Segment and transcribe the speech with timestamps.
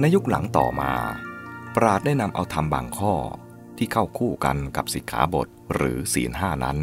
[0.00, 0.92] ในยุคหลังต่อมา
[1.76, 3.14] ปราดได้นำเอาธรรมบางข้อ
[3.78, 6.78] ที่เข้าคู่กันกับสิกขาบทหรือศีลห้านั้น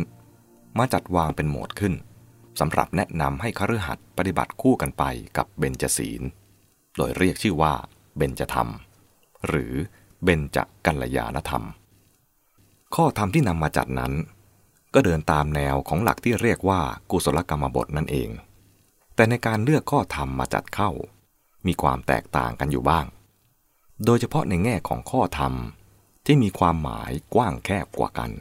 [0.77, 1.93] มาจัดวางเป็นหมวดขึ้น
[2.59, 5.03] สำหรับแนะนำให้คฤหัสถ์ปฏิบัติคู่กันไป
[5.37, 6.21] กับเบญจศีล
[6.97, 7.73] โดยเรียกชื่อว่า
[8.17, 8.69] เบญจธรรม
[9.47, 9.73] หรือ
[10.23, 11.63] เบญจกัลยาณธรรม
[12.95, 14.13] ข้อธรรมที่นำมาจัดนั้น
[14.93, 18.29] ก็เดินตามแนวของหลักที่เรียกว่ากุศลกรรมบทนั่นเอง
[19.15, 20.91] แต่ในการเลือกข้อธรรมมาจัดเข้า
[21.67, 23.05] มีความแตกต่างกันอยู่บ้าง
[24.05, 25.53] โดยเฉพาะในแง่ของข้อธรรม
[26.25, 28.31] ที่มีความหมายกว้างแคบกว่ากัน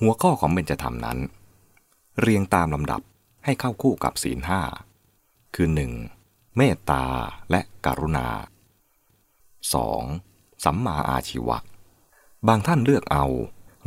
[0.00, 1.18] หัวข้อของเบญจธรรมนั้น
[2.20, 3.00] เรียงตามลำดับ
[3.44, 4.62] ให้เข้าคู่กับศีลห้า
[5.54, 5.68] คือ
[6.12, 6.56] 1.
[6.56, 7.04] เมตตา
[7.50, 8.28] และกรุณา
[9.86, 10.64] 2.
[10.64, 11.58] สัมมาอาชีวะ
[12.48, 13.26] บางท่านเลือกเอา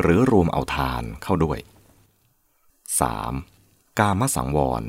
[0.01, 1.59] หรือรวมเอาทานเข้าด้วย
[3.19, 3.99] 3.
[3.99, 4.83] กามสังวร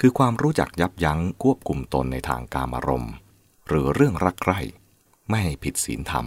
[0.00, 3.12] คือความรู้จักยับยั้งควบคุมตนในทางการอารมณ์
[3.68, 4.60] หรือเรื่องรักใคร่
[5.28, 6.26] ไม่ให้ผิดศีลธรรม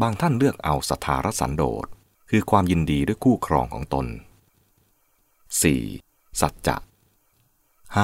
[0.00, 1.86] บางท่านเลือกเอาสถารสันโดษ
[2.30, 4.06] คือความยินดีด้วยคู่ครองของตน
[5.82, 6.40] 4.
[6.40, 6.76] สัจจะ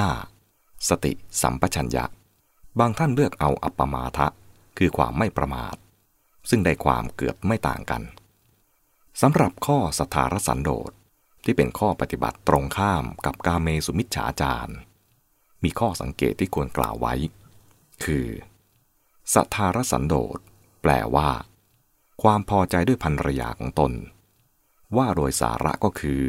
[0.01, 0.89] 5.
[0.89, 2.05] สติสัมปชัญญะ
[2.79, 4.29] บางท่านเลือกเอาอัปปมาทะ
[4.79, 5.77] คือความไม่ประมาท
[6.51, 8.03] ซึ่งได้ความเกือบไม่ต่างกัน
[9.21, 10.91] สำหรับข้อสถารสันโดษ
[11.45, 14.73] ที่เป็นข้อปฏิบัติตรงข้ามกับกาเมสุมิจฉาจาร
[15.63, 17.15] มีข้อสังเกตที่ควรกล่าวไว้
[18.05, 18.27] คือ
[19.35, 20.39] สถารสันโดษ
[20.83, 21.31] แปลว่า
[22.23, 23.93] ความพอใจด้วยภรรยาของตน
[24.97, 26.23] ว่าโดยสาระก็คือ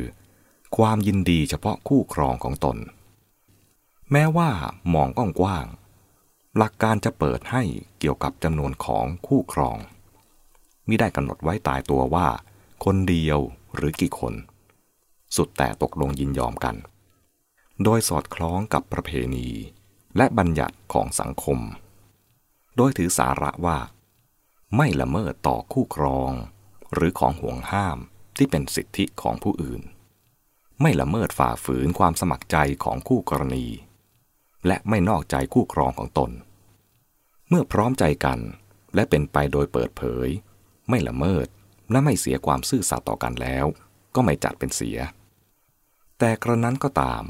[0.77, 2.77] ความยินดีเฉพาะคู่ครองของตน
[4.11, 4.49] แม้ว่า
[4.93, 7.63] มองกว้างๆหลักการจะเปิดให้
[7.99, 9.77] เกี่ยวกับจำนวนของคู่ครอง
[10.87, 12.27] มิได้กำหนดไว้ตายตัวว่า
[12.85, 13.39] คนเดียว
[13.75, 14.33] หรือกี่คน
[15.35, 16.75] สุดแต่ตกลงยินยอมกัน
[17.83, 19.47] โดยสอดคล้องกับประเพณี
[20.17, 21.59] และบัญญัติของสังคม
[22.75, 23.77] โดยถือสาระว่า
[24.77, 26.31] ไม่ละเมิดต่อคู่ครอง
[26.93, 27.97] หรือของห่วงห้าม
[28.37, 29.81] ที่เป็นสิทธิของผู้อื่น
[30.81, 33.65] ไม่ละเมิดฝ่าฝืนความสมัครใจของคู่กรณี
[34.67, 36.31] และไม่นอกใจคู่ครองของตน
[37.49, 38.39] เมื่อพร้อมใจกัน
[38.95, 40.29] และเป็นไปโดยเปิดเผย
[40.89, 41.47] ไม่ละเมิด
[41.91, 43.65] และไม่เสียความซื่อสัตย์ต่อกันแล้ว
[44.15, 44.97] ก็ไม่จัดเป็นเสีย
[46.25, 47.23] แต่กระนั้นก็ตาม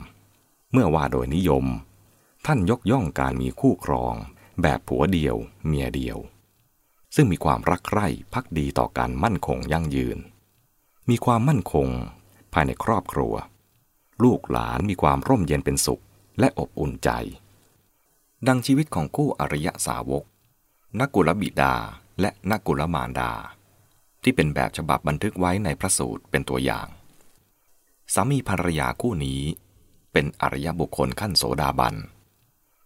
[0.71, 1.65] เมื่อว่าโดยนิยม
[2.45, 4.13] ท่านยกย่องการมีคู่ครอง
[4.61, 6.17] แบบผัวเดียว เมียเดียว
[7.15, 10.17] ซึ่งมีความรักใคร่พักดีต่อกันมั่นคงยั่งยืน
[11.09, 11.87] มีความมั่นคง
[12.53, 13.33] ภายในครอบครัว
[14.23, 16.03] ลูกหลานมีความร่มเย็นเป็นสุข
[16.39, 17.09] และอบอุ่นใจ
[18.47, 20.23] ดังชีวิตของคู่อริยสาวก
[20.99, 21.75] นักกุลบิดา
[22.21, 23.31] และนักกุลมารดา
[24.23, 26.89] ที่เป็นแบบฉบับบันทึกไว้ในพระสูตรเป็นตัวอย่าง
[28.13, 29.41] สามีภรรยาคู่นี้
[30.13, 31.95] เป็นอริยบุคคลขั้นโสดาบัน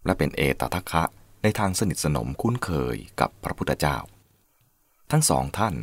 [0.04, 1.04] และเป็นเอตทัคคะ
[1.42, 3.96] ในทางสนิทสนมคุ้นเคยกับพระพุทธเจ้า
[5.10, 5.74] ทั้งสองท่าน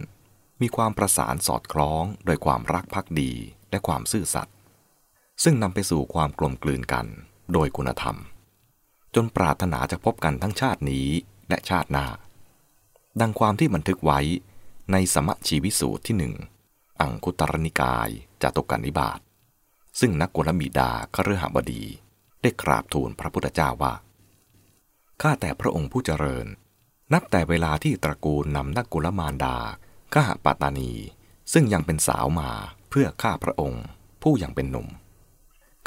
[0.61, 3.31] มีความประสานสอดคล้องโดยความรักภักดี
[3.69, 4.55] และความซื่อสัตย์
[5.43, 7.05] ซึ่งนำไปสู่ความกลมกลืนกัน
[7.53, 8.17] โดยคุณธรรม
[9.15, 11.07] จนปรารถนาจะพบกันทั้งชาตินี้
[11.49, 12.07] และชาติหน้า
[13.21, 14.19] ดังความที่บันทึกไว้
[14.91, 16.33] ในสมชีวิสูตรที่หนึ่ง
[17.01, 18.09] อังคุตรนิกาย
[18.41, 19.19] จตุกันนิบาต
[19.99, 21.83] ซึ่งนักกุลบิดาคฤหบดี
[22.41, 23.93] ได้กราบทูลพระพุทธเจ้าว่า
[25.21, 26.47] ข้าแต่พระองค์ผู้เจริญ
[27.13, 29.57] นับแต่เวลาที่ตระกูลนำนักกุลมารดา
[30.13, 30.91] ข้าปาตานี
[31.53, 32.49] ซึ่งยังเป็นสาวมา
[32.89, 33.83] เพื่อข้าพระองค์
[34.23, 34.87] ผู้ยังเป็นหนุ่ม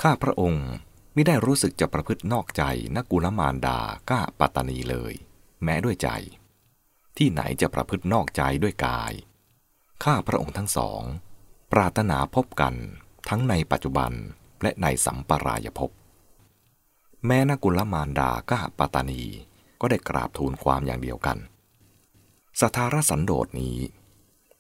[0.03, 0.67] ข้าพระองค์
[1.15, 2.63] ไม่ได้รู้สึกจะประพฤตินอกใจ
[2.97, 3.79] นักกุลมารดา
[4.11, 5.15] ข้าปาตานีเลย
[5.65, 6.09] แม้ด้วยใจ
[7.17, 9.13] ที่ไหนจะประพฤตินอกใจด้วยกาย
[10.05, 11.03] ข้าพระองค์ทั้งสอง
[11.73, 12.75] ปรารถนาพบกัน
[13.29, 14.13] ทั้งในปัจจุบัน
[14.63, 15.91] และในสัมปรายภพ
[17.27, 19.23] แม้นกุลมารดากาปตานี
[19.81, 21.39] ก็ได้กราบทูลความอย่างเดียวกัน
[22.61, 23.77] สถารสันโดษนี้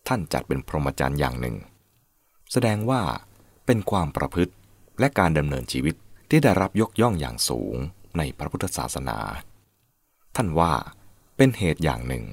[0.08, 1.56] ท่านจัดเป็นพรหมจรรย์อย่างหนึ่ง
[2.52, 3.02] แสดงว่า
[3.66, 4.54] เป็นความประพฤติ
[5.00, 5.94] และการดำเนินชีวิต
[6.30, 7.76] ที่ได้รับยกย่องอย่างสูง
[8.18, 9.18] ในพระพุทธศาสนา
[10.36, 10.72] ท่านว่า
[11.36, 12.24] เป็นเหตุอย่างหนึ่ง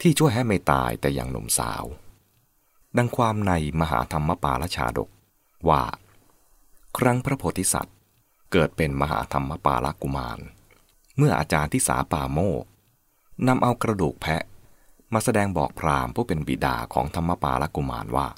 [0.00, 1.84] ที่ช่วยให้ไม่ตายแต่อย่างหนุ่มสาว
[2.96, 5.08] ดังความในมหาธรรมปาลชาดก
[5.68, 5.84] ว่า
[6.96, 7.96] ครั้งพระโพธิสัตว์
[8.52, 10.38] เกิดเป็นมหาธรรมปาลกุมาร
[11.16, 12.64] เมื่ออาจารย์ที่สาป่าโมก
[13.48, 14.42] นำเอากระดูกแพะ
[15.12, 18.28] มาแสดงบอกพราหมณ์ผู้เป็นบิดาของธรรมปาลกุมารว่า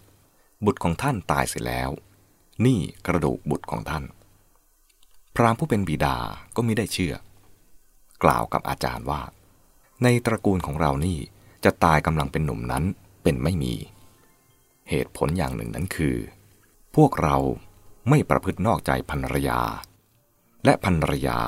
[0.65, 1.91] บุตรของท่านตายเสียแล้ว
[2.65, 4.05] นี่กระดูกบุตรของท่าน
[5.35, 6.17] พราหมณ์ผู้เป็นบิดา
[6.57, 7.15] ก็ไม่ได้เชื่อ
[8.23, 9.23] กล่าวกับอาจารย์ว่า
[10.03, 11.19] ในตระกูลของเรานี่
[11.65, 12.85] จะตายกำลังเป็นหนุ่มนั้น
[13.23, 13.75] เป็นไม่มี
[14.91, 16.17] เหตุผลอย่างหนึ่งนั้นคือ
[16.97, 17.37] พวกเรา
[18.09, 19.61] ไม่ประพฤตินอกใจภรรยา
[20.65, 21.41] และภรรยา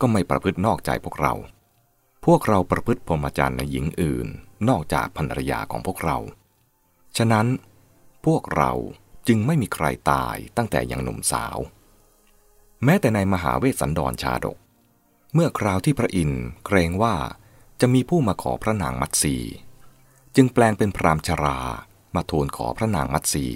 [0.00, 1.34] ก็ไม่ประพฤตินอกใจพวกเรา
[2.26, 4.28] พวกเราประพฤติพรหมจรรย์ในหญิงอื่น
[4.68, 6.18] นอกจากภรรยาของพวกเรา
[7.16, 7.46] ฉะนั้น
[8.26, 8.72] พวกเรา
[9.28, 11.56] จึงไม่มีใครตายตั้งแต่ยังหนุ่มสาว
[12.84, 14.58] แม้แต่ในมหาเวสสันดรชาดก
[15.34, 17.14] เมื่อคราวที่พระอินทร์เกรงว่า
[17.80, 19.36] จะมีผู้มาขอพระนางมัตสี
[20.36, 21.58] จึงแปลงเป็นพรามชรา
[22.14, 23.46] มาทูลขอพระนางมัตสี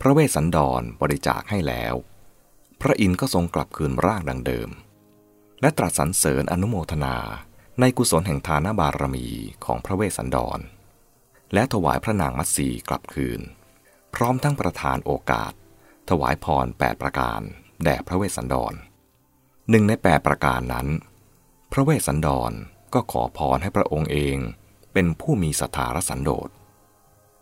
[0.00, 1.94] พระเวสสันดรบริจาคให้แล้ว
[2.80, 4.70] พระอินทร์ก็ทรงกลับคืนร่างดังเดิม
[5.60, 7.16] และตรัสสรรเสริญอนุโมทนา
[7.80, 9.26] ในกุศลแห่งทานบารมี
[9.64, 10.58] ของพระเวสสันดร
[11.54, 13.40] และถวายพระนางมัตสีกลับคืน
[14.14, 15.52] พร้อมทั้งประทานโอกาส
[16.08, 17.40] ถวายพรแปดประการ
[17.84, 18.74] แด่พระเวสสันดร
[19.70, 20.86] หนึ่งในแปดประการนั้น
[21.72, 22.52] พระเวสสันดร
[22.94, 24.36] ก็ขอพรให้พระองค์เอง
[24.92, 26.48] เป็นผู้มีสถารสันโดษ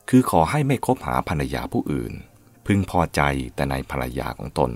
[0.09, 2.13] คือขอให้ไม่คบหาภรรยาผู้อื่น
[2.67, 3.21] พึงพอใจ
[3.55, 4.71] แต่ในภรรยาของตน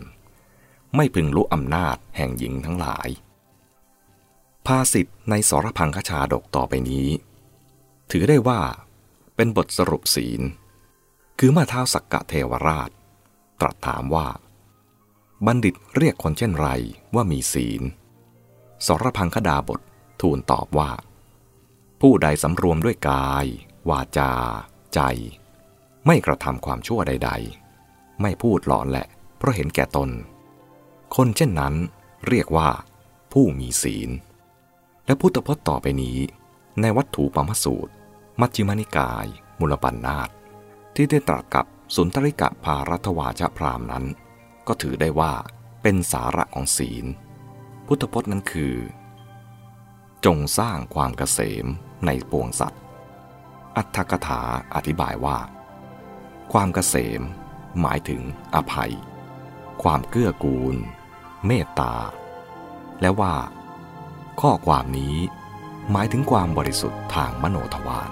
[0.96, 3.08] ไม่พึงรู้อำนาจแห่งหญิงทั้งหลาย
[4.66, 7.08] ภาสิทธ์ในสรพังคชาดกต่อไปนี้
[8.10, 8.60] ถือได้ว่า
[9.36, 10.40] เป็นบทสรุปศีล
[11.38, 12.90] คือมื่อท้าสักกะเทวราช
[13.60, 14.28] ตรัสถามว่า
[15.46, 16.68] บัณฑิตเรียกคนเช่นไร
[17.14, 17.82] ว่ามีศีล
[18.86, 19.80] สรพังคดาบท
[20.20, 20.90] ทูลตอบว่า
[22.00, 23.46] ผู้ใดสำรวมด้วยกาย
[23.90, 24.32] วาจา
[24.94, 25.00] ใจ
[26.06, 27.30] ไม่กระทำความชั่วใด
[27.76, 29.06] ๆ ไม่พูดหลอนแหละ
[29.38, 30.10] เพราะเห็นแก่ตน
[31.16, 31.74] คนเช่นนั้น
[32.28, 32.68] เรียกว่า
[33.32, 34.10] ผู้มีศีล
[35.06, 36.18] และพุทธพจน์ต่อไปนี้
[36.80, 37.92] ในวัตถุปมสูตร
[38.40, 39.26] มัชฌิมานิกาย
[39.60, 40.30] มุลปันนาต
[40.94, 44.04] ที่ได้ตรัสกับสุนทริกะภารัตวาชพรามนั้น
[44.66, 45.32] ก็ถือได้ว่า
[45.82, 47.04] เป็นสาระของศีล
[47.86, 48.76] พุทธพจน์นั้นคือ
[50.24, 51.66] จงสร้างความเกษม
[52.06, 52.82] ในปวงสัตว์
[53.76, 54.40] อัตถกถา
[54.74, 55.38] อธิบายว่า
[56.52, 57.22] ความเกษม
[57.80, 58.22] หมายถึง
[58.54, 58.92] อภัย
[59.82, 60.76] ความเกื้อกูล
[61.46, 61.94] เมตตา
[63.00, 63.34] และว่า
[64.40, 65.16] ข้อความนี้
[65.90, 68.10] หมายถึงความบริสุทธิ์ทางมโนทวาร